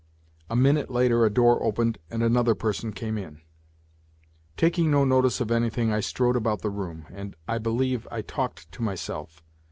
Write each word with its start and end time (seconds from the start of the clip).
A 0.49 0.55
minute 0.55 0.89
later 0.89 1.23
a 1.25 1.29
door 1.29 1.61
opened 1.63 1.99
and 2.09 2.23
another 2.23 2.55
person 2.55 2.91
came 2.91 3.19
in. 3.19 3.39
Taking 4.57 4.89
no 4.89 5.05
notice 5.05 5.39
of 5.39 5.51
anything 5.51 5.93
I 5.93 5.99
strode 5.99 6.35
about 6.35 6.63
the 6.63 6.71
room, 6.71 7.05
and, 7.13 7.35
I 7.47 7.59
believe, 7.59 8.07
I 8.09 8.23
talked 8.23 8.71
to 8.71 8.81
myself. 8.81 9.43